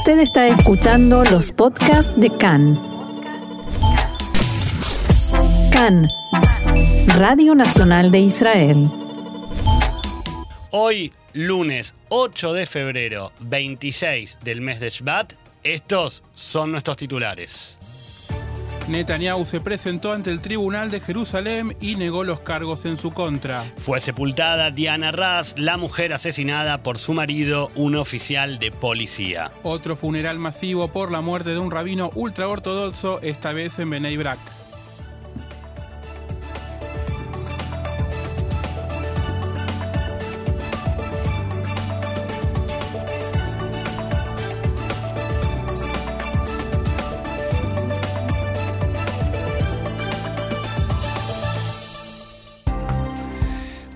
[0.00, 2.80] Usted está escuchando los podcasts de CAN.
[5.70, 6.08] CAN,
[7.18, 8.90] Radio Nacional de Israel.
[10.70, 15.34] Hoy, lunes 8 de febrero, 26 del mes de Shvat,
[15.64, 17.78] estos son nuestros titulares.
[18.88, 23.64] Netanyahu se presentó ante el Tribunal de Jerusalén y negó los cargos en su contra.
[23.76, 29.52] Fue sepultada Diana Raz, la mujer asesinada por su marido, un oficial de policía.
[29.62, 34.59] Otro funeral masivo por la muerte de un rabino ultraortodoxo, esta vez en Bnei Brak.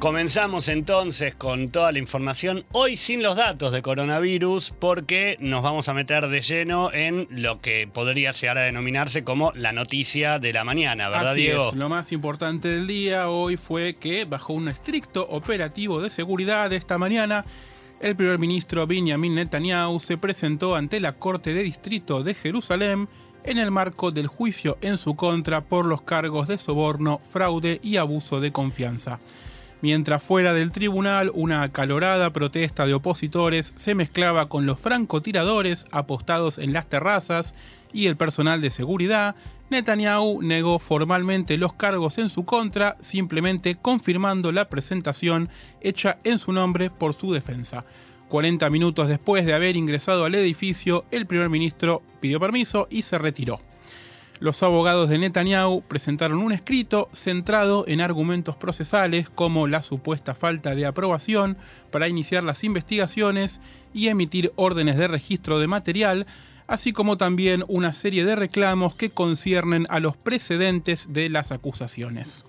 [0.04, 5.88] Comenzamos entonces con toda la información, hoy sin los datos de coronavirus, porque nos vamos
[5.88, 10.52] a meter de lleno en lo que podría llegar a denominarse como la noticia de
[10.52, 11.70] la mañana, ¿verdad, Así Diego?
[11.70, 16.70] es, lo más importante del día hoy fue que, bajo un estricto operativo de seguridad
[16.74, 17.46] esta mañana,
[18.02, 23.08] el primer ministro Benjamin Netanyahu se presentó ante la Corte de Distrito de Jerusalén
[23.42, 27.96] en el marco del juicio en su contra por los cargos de soborno, fraude y
[27.96, 29.18] abuso de confianza.
[29.80, 36.58] Mientras fuera del tribunal una acalorada protesta de opositores se mezclaba con los francotiradores apostados
[36.58, 37.54] en las terrazas
[37.92, 39.36] y el personal de seguridad,
[39.70, 45.48] Netanyahu negó formalmente los cargos en su contra, simplemente confirmando la presentación
[45.80, 47.84] hecha en su nombre por su defensa.
[48.28, 53.18] 40 minutos después de haber ingresado al edificio, el primer ministro pidió permiso y se
[53.18, 53.60] retiró.
[54.44, 60.74] Los abogados de Netanyahu presentaron un escrito centrado en argumentos procesales como la supuesta falta
[60.74, 61.56] de aprobación
[61.90, 63.62] para iniciar las investigaciones
[63.94, 66.26] y emitir órdenes de registro de material,
[66.66, 72.44] así como también una serie de reclamos que conciernen a los precedentes de las acusaciones.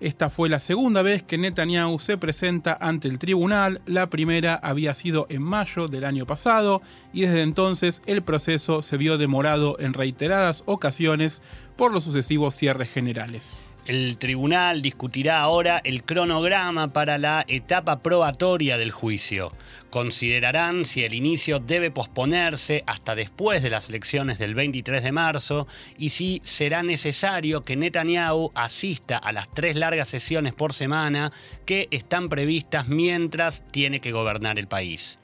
[0.00, 4.92] Esta fue la segunda vez que Netanyahu se presenta ante el tribunal, la primera había
[4.92, 6.82] sido en mayo del año pasado
[7.14, 11.40] y desde entonces el proceso se vio demorado en reiteradas ocasiones
[11.76, 13.62] por los sucesivos cierres generales.
[13.86, 19.52] El tribunal discutirá ahora el cronograma para la etapa probatoria del juicio.
[19.90, 25.68] Considerarán si el inicio debe posponerse hasta después de las elecciones del 23 de marzo
[25.96, 31.30] y si será necesario que Netanyahu asista a las tres largas sesiones por semana
[31.64, 35.20] que están previstas mientras tiene que gobernar el país.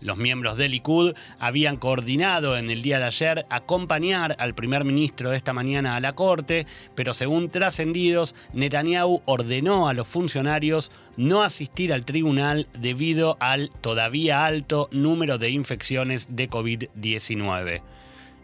[0.00, 5.32] Los miembros del Likud habían coordinado en el día de ayer acompañar al primer ministro
[5.32, 11.92] esta mañana a la corte, pero según trascendidos, Netanyahu ordenó a los funcionarios no asistir
[11.92, 17.82] al tribunal debido al todavía alto número de infecciones de COVID-19.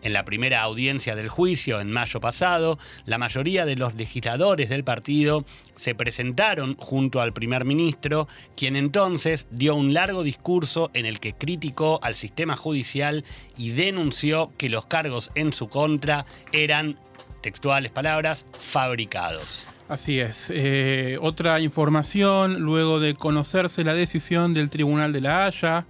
[0.05, 4.85] En la primera audiencia del juicio, en mayo pasado, la mayoría de los legisladores del
[4.85, 11.21] partido se presentaron junto al primer ministro, quien entonces dio un largo discurso en el
[11.21, 13.25] que criticó al sistema judicial
[13.57, 16.99] y denunció que los cargos en su contra eran,
[17.41, 19.65] textuales palabras, fabricados.
[19.89, 20.53] Así es.
[20.55, 25.87] Eh, otra información, luego de conocerse la decisión del Tribunal de la Haya,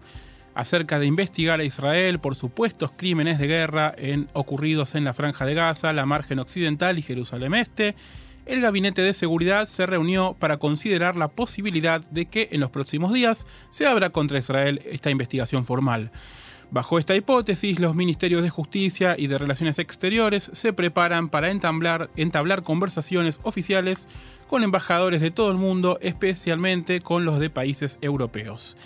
[0.55, 5.45] acerca de investigar a Israel por supuestos crímenes de guerra en, ocurridos en la Franja
[5.45, 7.95] de Gaza, la margen occidental y Jerusalén Este,
[8.47, 13.13] el Gabinete de Seguridad se reunió para considerar la posibilidad de que en los próximos
[13.13, 16.11] días se abra contra Israel esta investigación formal.
[16.71, 22.11] Bajo esta hipótesis, los ministerios de Justicia y de Relaciones Exteriores se preparan para entablar,
[22.17, 24.09] entablar conversaciones oficiales
[24.49, 28.77] con embajadores de todo el mundo, especialmente con los de países europeos.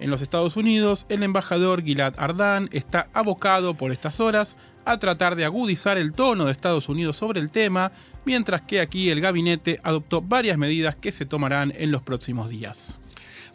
[0.00, 5.34] En los Estados Unidos, el embajador Gilad Ardan está abocado por estas horas a tratar
[5.34, 7.90] de agudizar el tono de Estados Unidos sobre el tema,
[8.24, 12.98] mientras que aquí el gabinete adoptó varias medidas que se tomarán en los próximos días.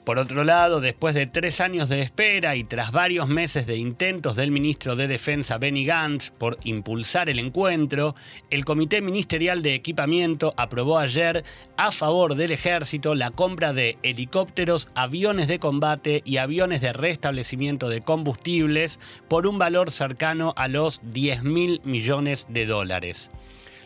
[0.05, 4.35] Por otro lado, después de tres años de espera y tras varios meses de intentos
[4.35, 8.13] del ministro de Defensa Benny Gantz por impulsar el encuentro,
[8.49, 11.45] el Comité Ministerial de Equipamiento aprobó ayer
[11.77, 17.87] a favor del ejército la compra de helicópteros, aviones de combate y aviones de restablecimiento
[17.87, 18.99] de combustibles
[19.29, 23.31] por un valor cercano a los 10 mil millones de dólares.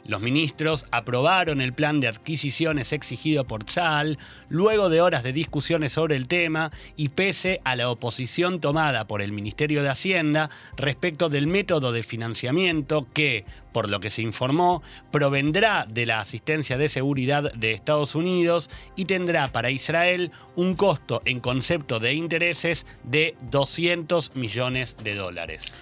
[0.08, 4.18] Los ministros aprobaron el plan de adquisiciones exigido por Tzal
[4.48, 9.22] luego de horas de discusiones sobre el tema y pese a la oposición tomada por
[9.22, 13.44] el Ministerio de Hacienda respecto del método de financiamiento que,
[13.74, 14.82] por lo que se informó,
[15.12, 21.22] provendrá de la asistencia de seguridad de Estados Unidos y tendrá para Israel un costo
[21.26, 25.76] en concepto de intereses de 200 millones de dólares.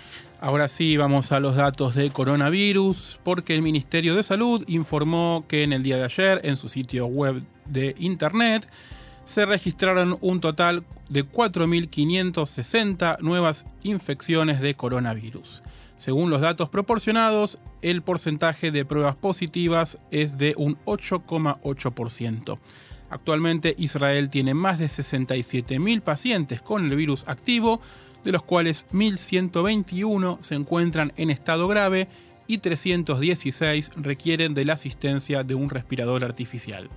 [0.45, 5.63] Ahora sí, vamos a los datos de coronavirus, porque el Ministerio de Salud informó que
[5.63, 8.69] en el día de ayer, en su sitio web de Internet,
[9.24, 15.63] se registraron un total de 4.560 nuevas infecciones de coronavirus.
[15.95, 22.59] Según los datos proporcionados, el porcentaje de pruebas positivas es de un 8,8%.
[23.09, 27.81] Actualmente Israel tiene más de 67.000 pacientes con el virus activo,
[28.25, 32.10] de los cuales 1.121 se encuentran en estado grave
[32.48, 36.89] y 316 requieren de la asistencia de un respirador artificial.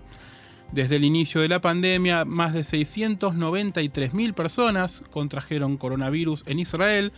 [0.73, 7.13] Desde el inicio de la pandemia, más de 693.000 personas contrajeron coronavirus en Israel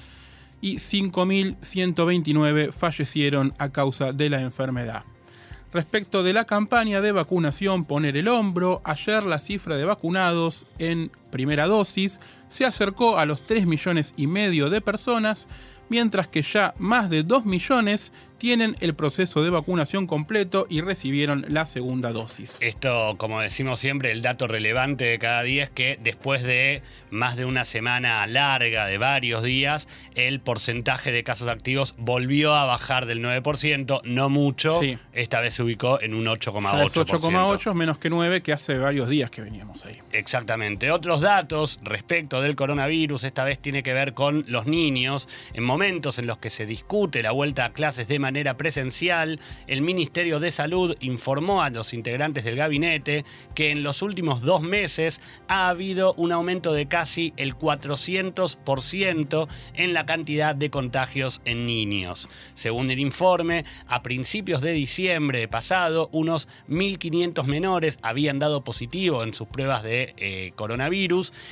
[0.61, 5.05] y 5.129 fallecieron a causa de la enfermedad.
[5.73, 11.13] Respecto de la campaña de vacunación Poner el Hombro, ayer la cifra de vacunados en
[11.31, 15.49] primera dosis se acercó a los 3 millones y medio de personas,
[15.89, 21.45] mientras que ya más de 2 millones tienen el proceso de vacunación completo y recibieron
[21.51, 22.63] la segunda dosis.
[22.63, 27.37] Esto, como decimos siempre, el dato relevante de cada día es que después de más
[27.37, 33.05] de una semana larga, de varios días, el porcentaje de casos activos volvió a bajar
[33.05, 34.81] del 9%, no mucho,
[35.13, 37.05] esta vez se ubicó en un 8,8%.
[37.05, 39.99] 8,8 menos que 9 que hace varios días que veníamos ahí.
[40.13, 40.91] Exactamente.
[40.91, 45.29] Otros datos respecto del coronavirus, esta vez tiene que ver con los niños.
[45.53, 49.83] En momentos en los que se discute la vuelta a clases de manera presencial, el
[49.83, 53.25] Ministerio de Salud informó a los integrantes del gabinete
[53.55, 59.95] que en los últimos dos meses ha habido un aumento de casi el 400% en
[59.95, 62.29] la cantidad de contagios en niños.
[62.55, 69.35] Según el informe, a principios de diciembre pasado, unos 1.500 menores habían dado positivo en
[69.35, 71.10] sus pruebas de eh, coronavirus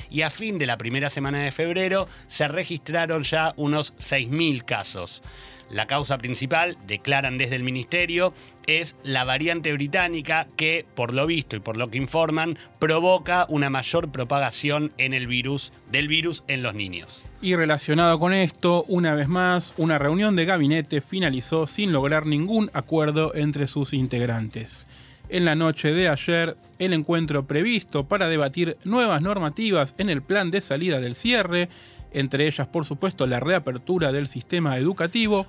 [0.09, 5.21] y a fin de la primera semana de febrero se registraron ya unos 6.000 casos.
[5.69, 8.33] La causa principal, declaran desde el ministerio,
[8.65, 13.69] es la variante británica que, por lo visto y por lo que informan, provoca una
[13.69, 17.23] mayor propagación en el virus, del virus en los niños.
[17.41, 22.71] Y relacionado con esto, una vez más, una reunión de gabinete finalizó sin lograr ningún
[22.73, 24.87] acuerdo entre sus integrantes.
[25.29, 30.51] En la noche de ayer, el encuentro previsto para debatir nuevas normativas en el plan
[30.51, 31.69] de salida del cierre
[32.13, 35.45] entre ellas por supuesto la reapertura del sistema educativo,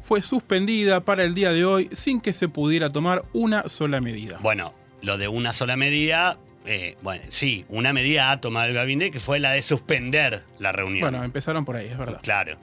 [0.00, 4.38] fue suspendida para el día de hoy sin que se pudiera tomar una sola medida.
[4.40, 4.72] Bueno,
[5.02, 9.20] lo de una sola medida, eh, bueno, sí, una medida ha tomado el gabinete que
[9.20, 11.10] fue la de suspender la reunión.
[11.10, 12.20] Bueno, empezaron por ahí, es verdad.
[12.22, 12.56] Claro.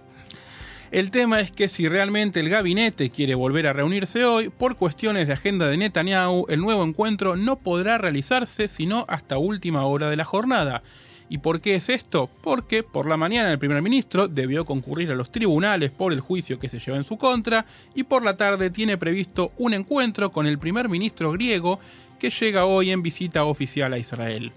[0.96, 5.28] El tema es que si realmente el gabinete quiere volver a reunirse hoy, por cuestiones
[5.28, 10.16] de agenda de Netanyahu, el nuevo encuentro no podrá realizarse sino hasta última hora de
[10.16, 10.84] la jornada.
[11.28, 12.30] ¿Y por qué es esto?
[12.42, 16.60] Porque por la mañana el primer ministro debió concurrir a los tribunales por el juicio
[16.60, 20.48] que se lleva en su contra y por la tarde tiene previsto un encuentro con
[20.48, 21.78] el primer ministro griego
[22.20, 24.54] que llega hoy en visita oficial a Israel.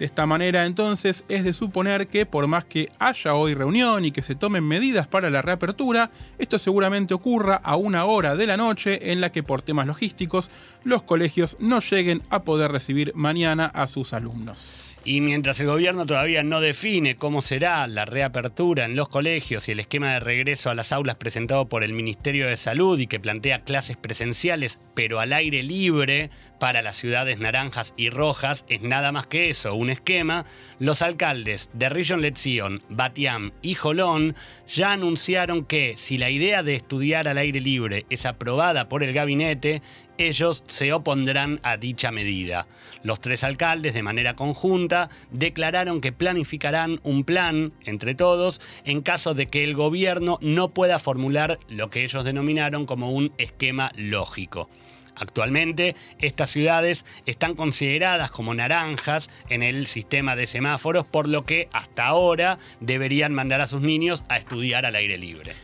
[0.00, 4.12] De esta manera entonces es de suponer que por más que haya hoy reunión y
[4.12, 8.56] que se tomen medidas para la reapertura, esto seguramente ocurra a una hora de la
[8.56, 10.50] noche en la que por temas logísticos
[10.84, 14.82] los colegios no lleguen a poder recibir mañana a sus alumnos.
[15.04, 19.72] Y mientras el gobierno todavía no define cómo será la reapertura en los colegios y
[19.72, 23.18] el esquema de regreso a las aulas presentado por el Ministerio de Salud y que
[23.18, 29.12] plantea clases presenciales pero al aire libre para las ciudades naranjas y rojas es nada
[29.12, 30.44] más que eso, un esquema,
[30.78, 34.36] los alcaldes de Rillon Lezion, Batiam y Jolón
[34.68, 39.14] ya anunciaron que si la idea de estudiar al aire libre es aprobada por el
[39.14, 39.80] gabinete,
[40.20, 42.66] ellos se opondrán a dicha medida.
[43.02, 49.34] Los tres alcaldes, de manera conjunta, declararon que planificarán un plan entre todos en caso
[49.34, 54.68] de que el gobierno no pueda formular lo que ellos denominaron como un esquema lógico.
[55.16, 61.68] Actualmente, estas ciudades están consideradas como naranjas en el sistema de semáforos, por lo que
[61.72, 65.54] hasta ahora deberían mandar a sus niños a estudiar al aire libre.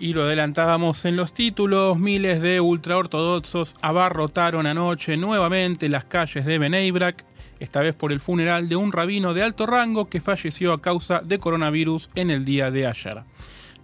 [0.00, 6.58] Y lo adelantábamos en los títulos, miles de ultraortodoxos abarrotaron anoche nuevamente las calles de
[6.58, 7.24] Beneibrak,
[7.60, 11.20] esta vez por el funeral de un rabino de alto rango que falleció a causa
[11.20, 13.22] de coronavirus en el día de ayer.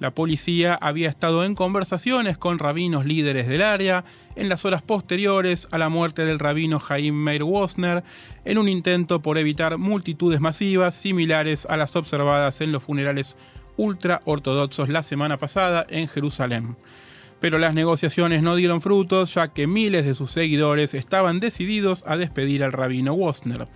[0.01, 5.69] La policía había estado en conversaciones con rabinos líderes del área en las horas posteriores
[5.73, 8.03] a la muerte del rabino Jaim Meir Wosner,
[8.47, 13.37] en un intento por evitar multitudes masivas similares a las observadas en los funerales
[13.81, 16.77] ultra ortodoxos la semana pasada en Jerusalén.
[17.41, 22.19] Pero las negociaciones no dieron frutos ya que miles de sus seguidores estaban decididos a
[22.19, 23.67] despedir al rabino Wosner.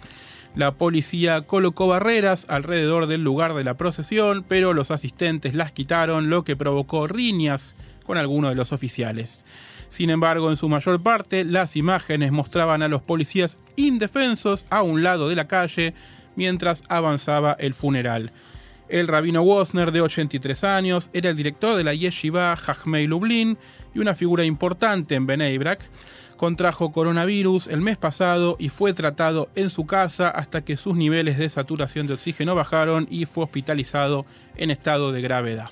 [0.54, 6.28] La policía colocó barreras alrededor del lugar de la procesión, pero los asistentes las quitaron,
[6.28, 9.46] lo que provocó riñas con algunos de los oficiales.
[9.88, 15.02] Sin embargo, en su mayor parte, las imágenes mostraban a los policías indefensos a un
[15.02, 15.94] lado de la calle
[16.36, 18.30] mientras avanzaba el funeral.
[18.88, 23.56] El rabino Wosner, de 83 años, era el director de la Yeshiva Jachmei Lublin
[23.94, 25.80] y una figura importante en Bnei Brak
[26.36, 31.38] contrajo coronavirus el mes pasado y fue tratado en su casa hasta que sus niveles
[31.38, 34.26] de saturación de oxígeno bajaron y fue hospitalizado
[34.56, 35.70] en estado de gravedad.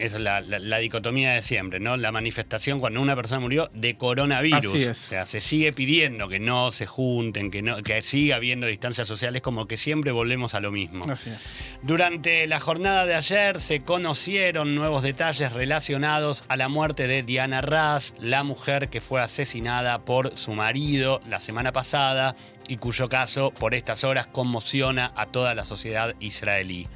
[0.00, 1.98] Esa es la, dicotomía de siempre, ¿no?
[1.98, 4.74] La manifestación cuando una persona murió de coronavirus.
[4.74, 4.98] Así es.
[4.98, 9.06] O sea, se sigue pidiendo que no se junten, que, no, que siga habiendo distancias
[9.06, 11.04] sociales, como que siempre volvemos a lo mismo.
[11.10, 11.54] Así es.
[11.82, 17.60] Durante la jornada de ayer se conocieron nuevos detalles relacionados a la muerte de Diana
[17.60, 22.34] Raz, la mujer que fue asesinada por su marido la semana pasada
[22.68, 26.88] y cuyo caso por estas horas conmociona a toda la sociedad israelí.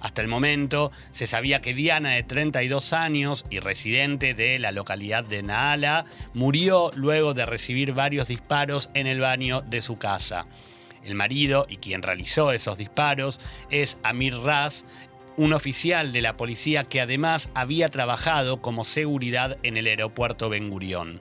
[0.00, 5.24] Hasta el momento se sabía que Diana, de 32 años y residente de la localidad
[5.24, 10.46] de Naala, murió luego de recibir varios disparos en el baño de su casa.
[11.04, 13.40] El marido y quien realizó esos disparos
[13.70, 14.84] es Amir Raz,
[15.36, 20.70] un oficial de la policía que además había trabajado como seguridad en el aeropuerto Ben
[20.70, 21.20] Gurión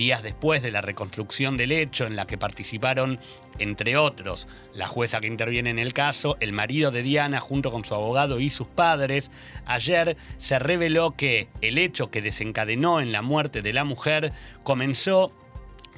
[0.00, 3.20] días después de la reconstrucción del hecho en la que participaron,
[3.58, 7.84] entre otros, la jueza que interviene en el caso, el marido de Diana junto con
[7.84, 9.30] su abogado y sus padres,
[9.66, 15.32] ayer se reveló que el hecho que desencadenó en la muerte de la mujer comenzó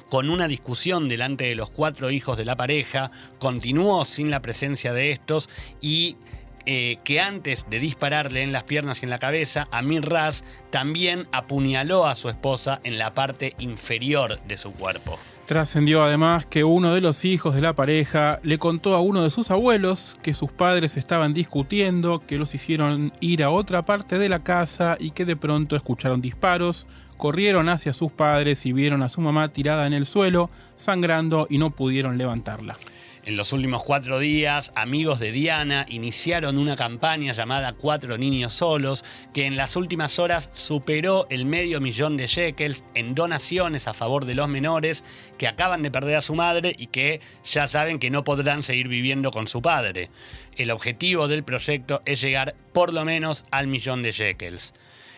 [0.09, 4.91] con una discusión delante de los cuatro hijos de la pareja, continuó sin la presencia
[4.91, 6.17] de estos y
[6.65, 11.27] eh, que antes de dispararle en las piernas y en la cabeza, Amir Raz también
[11.31, 15.19] apuñaló a su esposa en la parte inferior de su cuerpo.
[15.45, 19.29] Trascendió además que uno de los hijos de la pareja le contó a uno de
[19.29, 24.29] sus abuelos que sus padres estaban discutiendo, que los hicieron ir a otra parte de
[24.29, 29.09] la casa y que de pronto escucharon disparos, corrieron hacia sus padres y vieron a
[29.09, 32.77] su mamá tirada en el suelo, sangrando y no pudieron levantarla.
[33.25, 39.05] En los últimos cuatro días, amigos de Diana iniciaron una campaña llamada Cuatro Niños Solos,
[39.33, 44.25] que en las últimas horas superó el medio millón de shekels en donaciones a favor
[44.25, 45.05] de los menores
[45.37, 48.89] que acaban de perder a su madre y que ya saben que no podrán seguir
[48.89, 50.09] viviendo con su padre.
[50.57, 54.73] El objetivo del proyecto es llegar por lo menos al millón de shekels.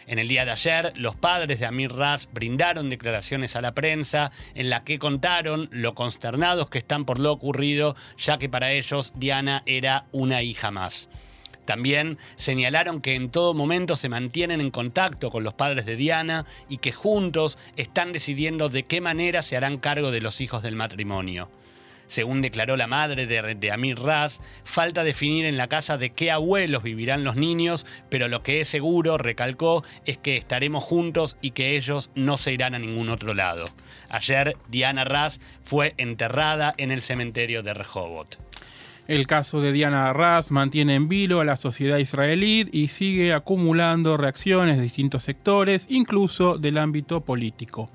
[0.08, 4.32] En el día de ayer, los padres de Amir Raz brindaron declaraciones a la prensa
[4.54, 9.14] en la que contaron lo consternados que están por lo ocurrido, ya que para ellos
[9.16, 11.10] Diana era una hija más.
[11.66, 16.46] También señalaron que en todo momento se mantienen en contacto con los padres de Diana
[16.70, 20.76] y que juntos están decidiendo de qué manera se harán cargo de los hijos del
[20.76, 21.50] matrimonio.
[22.08, 26.84] Según declaró la madre de, Amir Raz, falta definir en la casa de qué abuelos
[26.84, 31.76] vivirán los niños, pero lo que es seguro, recalcó, es que estaremos juntos y que
[31.76, 33.66] ellos no se irán a ningún otro lado.
[34.10, 38.38] Ayer, Diana Raz fue enterrada en el cementerio de Rehoboth.
[39.08, 44.18] El caso de Diana Raz mantiene en vilo a la sociedad israelí y sigue acumulando
[44.18, 47.90] reacciones de distintos sectores, incluso del ámbito político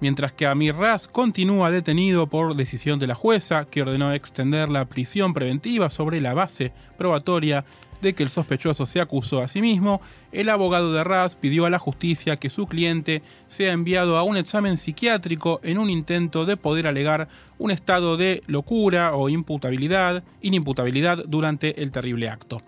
[0.00, 4.84] mientras que Amir Raz continúa detenido por decisión de la jueza que ordenó extender la
[4.84, 7.64] prisión preventiva sobre la base probatoria
[8.00, 10.00] de que el sospechoso se acusó a sí mismo,
[10.32, 14.36] el abogado de Raz pidió a la justicia que su cliente sea enviado a un
[14.36, 17.28] examen psiquiátrico en un intento de poder alegar
[17.58, 22.62] un estado de locura o imputabilidad, inimputabilidad durante el terrible acto.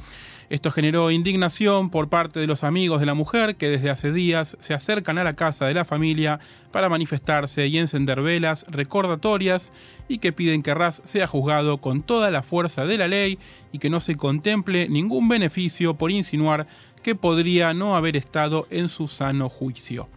[0.51, 4.57] Esto generó indignación por parte de los amigos de la mujer que desde hace días
[4.59, 6.41] se acercan a la casa de la familia
[6.73, 9.73] para manifestarse y encender velas recordatorias
[10.09, 13.39] y que piden que Raz sea juzgado con toda la fuerza de la ley
[13.71, 16.67] y que no se contemple ningún beneficio por insinuar
[17.05, 20.09] que podría no haber estado en su sano juicio.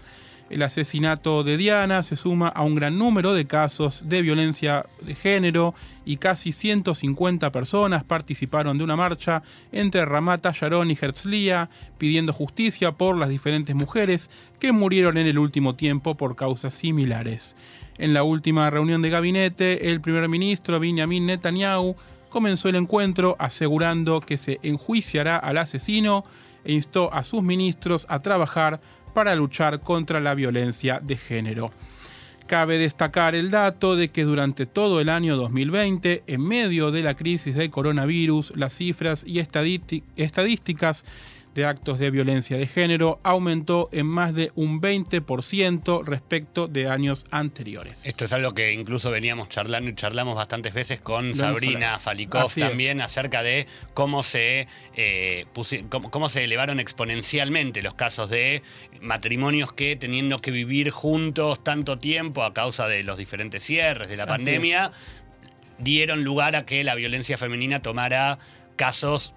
[0.49, 5.15] El asesinato de Diana se suma a un gran número de casos de violencia de
[5.15, 5.73] género
[6.05, 12.91] y casi 150 personas participaron de una marcha entre Ramata, Sharon y Herzliya pidiendo justicia
[12.91, 17.55] por las diferentes mujeres que murieron en el último tiempo por causas similares.
[17.97, 21.95] En la última reunión de gabinete, el primer ministro Benjamin Netanyahu
[22.29, 26.25] comenzó el encuentro asegurando que se enjuiciará al asesino
[26.65, 28.81] e instó a sus ministros a trabajar
[29.13, 31.71] para luchar contra la violencia de género.
[32.47, 37.15] Cabe destacar el dato de que durante todo el año 2020, en medio de la
[37.15, 41.05] crisis del coronavirus, las cifras y estadísticas
[41.53, 47.25] de actos de violencia de género aumentó en más de un 20% respecto de años
[47.31, 48.05] anteriores.
[48.05, 53.01] Esto es algo que incluso veníamos charlando y charlamos bastantes veces con Sabrina Falikov también
[53.01, 55.45] acerca de cómo se, eh,
[55.89, 58.63] cómo, se elevaron exponencialmente los casos de
[59.01, 64.17] matrimonios que teniendo que vivir juntos tanto tiempo a causa de los diferentes cierres de
[64.17, 64.91] la pandemia,
[65.77, 68.39] dieron lugar a que la violencia femenina tomara
[68.75, 69.33] casos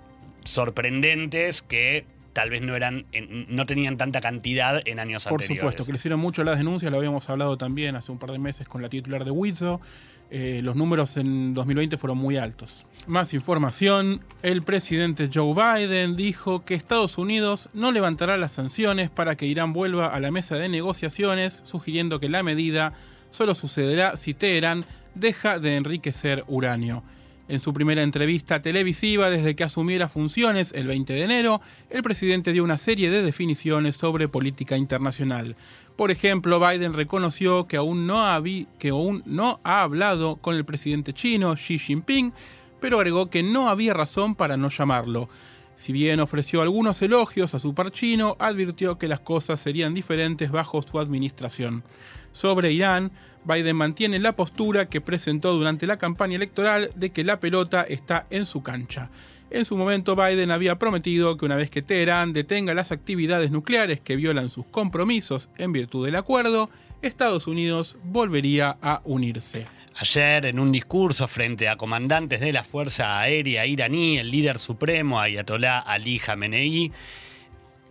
[0.47, 3.07] sorprendentes que tal vez no eran
[3.49, 5.49] no tenían tanta cantidad en años anteriores.
[5.49, 8.69] Por supuesto, crecieron mucho las denuncias, lo habíamos hablado también hace un par de meses
[8.69, 9.81] con la titular de Wizo.
[10.29, 12.87] Eh, los números en 2020 fueron muy altos.
[13.07, 19.37] Más información, el presidente Joe Biden dijo que Estados Unidos no levantará las sanciones para
[19.37, 22.93] que Irán vuelva a la mesa de negociaciones, sugiriendo que la medida
[23.31, 24.85] solo sucederá si Teherán
[25.15, 27.05] deja de enriquecer uranio.
[27.49, 31.61] En su primera entrevista televisiva desde que asumiera funciones el 20 de enero,
[31.91, 35.55] el presidente dio una serie de definiciones sobre política internacional.
[35.95, 38.43] Por ejemplo, Biden reconoció que aún no ha,
[38.79, 42.33] que aún no ha hablado con el presidente chino Xi Jinping,
[42.81, 45.29] pero agregó que no había razón para no llamarlo.
[45.77, 50.51] Si bien ofreció algunos elogios a su par chino, advirtió que las cosas serían diferentes
[50.51, 51.85] bajo su administración.
[52.33, 53.13] Sobre Irán,
[53.45, 58.27] Biden mantiene la postura que presentó durante la campaña electoral de que la pelota está
[58.31, 59.11] en su cancha.
[59.51, 64.01] En su momento Biden había prometido que una vez que Teherán detenga las actividades nucleares
[64.01, 66.71] que violan sus compromisos en virtud del acuerdo,
[67.03, 69.67] Estados Unidos volvería a unirse.
[69.99, 75.21] Ayer, en un discurso frente a comandantes de la Fuerza Aérea iraní, el líder supremo
[75.21, 76.93] Ayatollah Ali Khamenei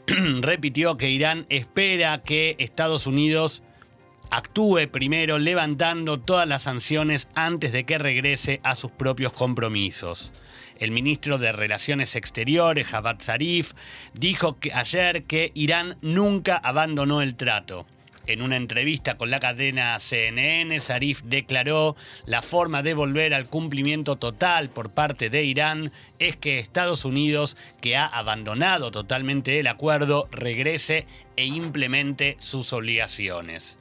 [0.41, 3.63] repitió que Irán espera que Estados Unidos
[4.29, 10.31] actúe primero levantando todas las sanciones antes de que regrese a sus propios compromisos.
[10.77, 13.73] El ministro de Relaciones Exteriores, Javad Zarif,
[14.13, 17.87] dijo que ayer que Irán nunca abandonó el trato.
[18.27, 24.15] En una entrevista con la cadena CNN, Zarif declaró la forma de volver al cumplimiento
[24.15, 30.27] total por parte de Irán es que Estados Unidos, que ha abandonado totalmente el acuerdo,
[30.31, 31.05] regrese
[31.35, 33.77] e implemente sus obligaciones.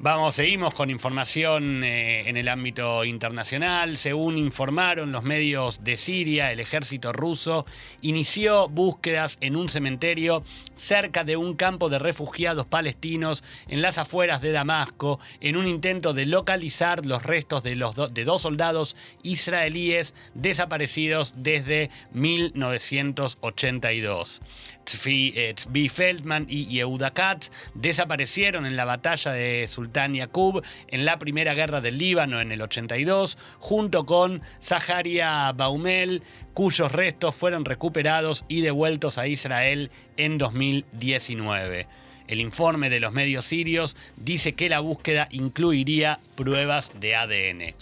[0.00, 3.96] Vamos, seguimos con información eh, en el ámbito internacional.
[3.96, 7.66] Según informaron los medios de Siria, el ejército ruso
[8.00, 10.44] inició búsquedas en un cementerio
[10.76, 16.14] cerca de un campo de refugiados palestinos en las afueras de Damasco, en un intento
[16.14, 24.42] de localizar los restos de, los de dos soldados israelíes desaparecidos desde 1982.
[24.88, 31.52] Tzvi Feldman y Yehuda Katz desaparecieron en la batalla de Sultan Yaqub en la Primera
[31.52, 36.22] Guerra del Líbano en el 82, junto con Zaharia Baumel,
[36.54, 41.86] cuyos restos fueron recuperados y devueltos a Israel en 2019.
[42.26, 47.74] El informe de los medios sirios dice que la búsqueda incluiría pruebas de ADN.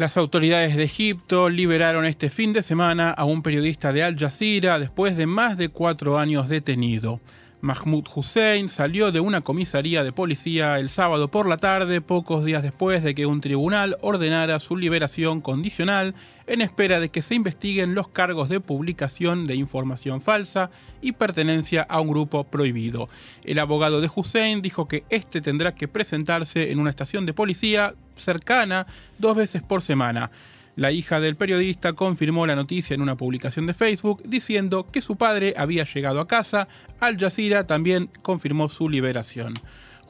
[0.00, 4.78] Las autoridades de Egipto liberaron este fin de semana a un periodista de Al Jazeera
[4.78, 7.20] después de más de cuatro años detenido.
[7.62, 12.62] Mahmoud Hussein salió de una comisaría de policía el sábado por la tarde, pocos días
[12.62, 16.14] después de que un tribunal ordenara su liberación condicional
[16.46, 20.70] en espera de que se investiguen los cargos de publicación de información falsa
[21.02, 23.08] y pertenencia a un grupo prohibido.
[23.44, 27.94] El abogado de Hussein dijo que este tendrá que presentarse en una estación de policía
[28.16, 28.86] cercana
[29.18, 30.30] dos veces por semana.
[30.76, 35.16] La hija del periodista confirmó la noticia en una publicación de Facebook diciendo que su
[35.16, 36.68] padre había llegado a casa.
[37.00, 39.54] Al Jazeera también confirmó su liberación.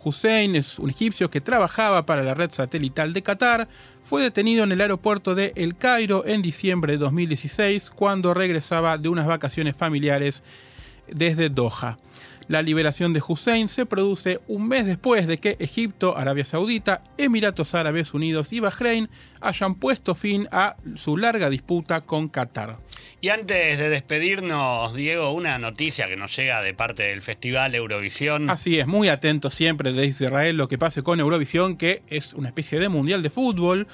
[0.02, 3.68] Hussein es un egipcio que trabajaba para la red satelital de Qatar.
[4.02, 9.08] Fue detenido en el aeropuerto de El Cairo en diciembre de 2016 cuando regresaba de
[9.08, 10.42] unas vacaciones familiares
[11.08, 11.98] desde Doha.
[12.50, 17.76] La liberación de Hussein se produce un mes después de que Egipto, Arabia Saudita, Emiratos
[17.76, 19.08] Árabes Unidos y Bahrein
[19.40, 22.78] hayan puesto fin a su larga disputa con Qatar.
[23.20, 28.50] Y antes de despedirnos, Diego, una noticia que nos llega de parte del Festival Eurovisión.
[28.50, 32.48] Así es, muy atento siempre desde Israel lo que pase con Eurovisión, que es una
[32.48, 33.86] especie de mundial de fútbol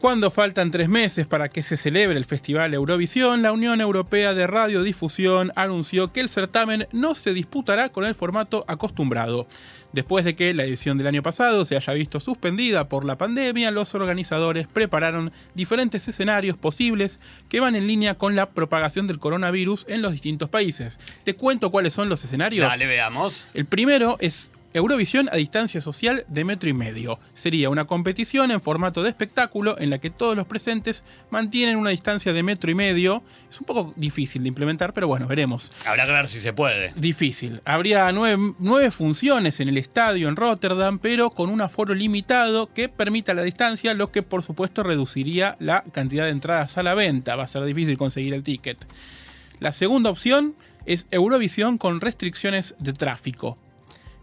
[0.00, 4.46] Cuando faltan tres meses para que se celebre el Festival Eurovisión, la Unión Europea de
[4.46, 9.48] Radiodifusión anunció que el certamen no se disputará con el formato acostumbrado.
[9.92, 13.72] Después de que la edición del año pasado se haya visto suspendida por la pandemia,
[13.72, 19.84] los organizadores prepararon diferentes escenarios posibles que van en línea con la propagación del coronavirus
[19.88, 21.00] en los distintos países.
[21.24, 22.68] Te cuento cuáles son los escenarios.
[22.68, 23.46] Dale, veamos.
[23.52, 27.18] El primero es Eurovisión a distancia social de metro y medio.
[27.32, 31.88] Sería una competición en formato de espectáculo en la que todos los presentes mantienen una
[31.88, 33.22] distancia de metro y medio.
[33.48, 35.72] Es un poco difícil de implementar, pero bueno, veremos.
[35.86, 36.92] Habrá que ver si se puede.
[36.96, 37.62] Difícil.
[37.64, 42.90] Habría nueve, nueve funciones en el estadio en Rotterdam, pero con un aforo limitado que
[42.90, 47.36] permita la distancia, lo que por supuesto reduciría la cantidad de entradas a la venta.
[47.36, 48.76] Va a ser difícil conseguir el ticket.
[49.60, 50.54] La segunda opción
[50.84, 53.56] es Eurovisión con restricciones de tráfico.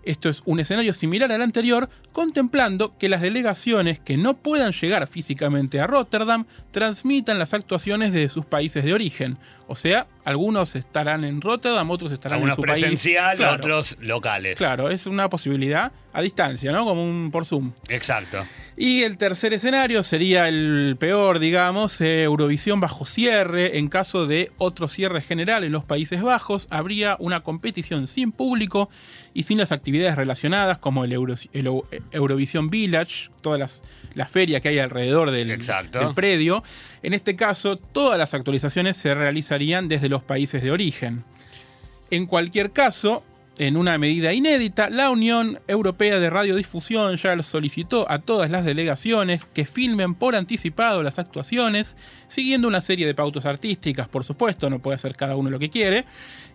[0.05, 5.05] Esto es un escenario similar al anterior, contemplando que las delegaciones que no puedan llegar
[5.07, 9.37] físicamente a Rotterdam transmitan las actuaciones desde sus países de origen.
[9.67, 12.79] O sea, algunos estarán en Rotterdam, otros estarán Algunos en su país.
[12.81, 13.55] presencial, Claro.
[13.55, 14.57] otros locales.
[14.57, 16.85] Claro, es una posibilidad a distancia, ¿no?
[16.85, 17.71] Como un por Zoom.
[17.89, 18.45] Exacto.
[18.77, 23.77] Y el tercer escenario sería el peor, digamos, eh, Eurovisión bajo cierre.
[23.79, 28.89] En caso de otro cierre general en los Países Bajos, habría una competición sin público
[29.35, 33.83] y sin las actividades relacionadas, como el, Euro- el Eu- Eurovisión Village, todas las,
[34.15, 35.51] las ferias que hay alrededor del
[36.15, 36.63] predio.
[37.03, 41.23] En este caso, todas las actualizaciones se realizarían desde los países de origen.
[42.11, 43.23] En cualquier caso,
[43.57, 49.43] en una medida inédita, la Unión Europea de Radiodifusión ya solicitó a todas las delegaciones
[49.53, 51.95] que filmen por anticipado las actuaciones,
[52.27, 55.69] siguiendo una serie de pautas artísticas, por supuesto, no puede hacer cada uno lo que
[55.69, 56.05] quiere,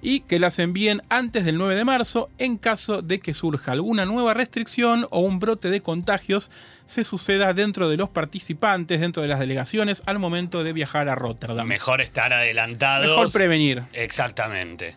[0.02, 4.04] y que las envíen antes del 9 de marzo en caso de que surja alguna
[4.04, 6.50] nueva restricción o un brote de contagios
[6.84, 11.14] se suceda dentro de los participantes, dentro de las delegaciones, al momento de viajar a
[11.14, 11.66] Rotterdam.
[11.66, 13.06] Mejor estar adelantado.
[13.06, 13.82] Mejor prevenir.
[13.92, 14.96] Exactamente.